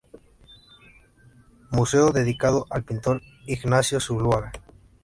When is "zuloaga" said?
3.99-4.51